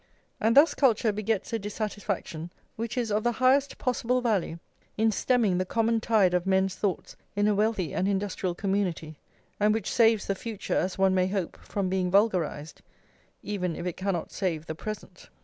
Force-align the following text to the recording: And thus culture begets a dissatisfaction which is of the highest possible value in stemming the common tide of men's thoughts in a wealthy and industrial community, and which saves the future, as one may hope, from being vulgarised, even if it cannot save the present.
And 0.39 0.57
thus 0.57 0.73
culture 0.73 1.11
begets 1.11 1.53
a 1.53 1.59
dissatisfaction 1.59 2.51
which 2.75 2.97
is 2.97 3.11
of 3.11 3.23
the 3.23 3.33
highest 3.33 3.77
possible 3.77 4.19
value 4.19 4.57
in 4.97 5.11
stemming 5.11 5.59
the 5.59 5.63
common 5.63 6.01
tide 6.01 6.33
of 6.33 6.47
men's 6.47 6.73
thoughts 6.73 7.15
in 7.35 7.47
a 7.47 7.53
wealthy 7.53 7.93
and 7.93 8.07
industrial 8.07 8.55
community, 8.55 9.19
and 9.59 9.75
which 9.75 9.91
saves 9.93 10.25
the 10.25 10.33
future, 10.33 10.73
as 10.75 10.97
one 10.97 11.13
may 11.13 11.27
hope, 11.27 11.55
from 11.63 11.87
being 11.87 12.09
vulgarised, 12.09 12.81
even 13.43 13.75
if 13.75 13.85
it 13.85 13.93
cannot 13.93 14.31
save 14.31 14.65
the 14.65 14.73
present. 14.73 15.29